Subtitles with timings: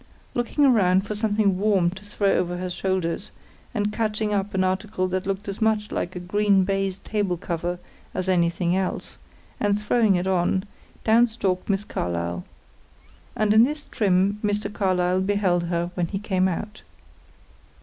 [0.33, 3.29] Looking round for something warm to throw over her shoulders,
[3.71, 7.77] and catching up an article that looked as much like a green baize table cover
[8.11, 9.19] as anything else,
[9.59, 10.63] and throwing it on,
[11.03, 12.43] down stalked Miss Carlyle.
[13.35, 14.73] And in this trim Mr.
[14.73, 16.81] Carlyle beheld her when he came out.